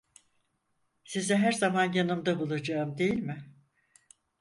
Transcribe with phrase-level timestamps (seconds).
[1.03, 3.53] Sizi her zaman yanımda bulacağım değil mi?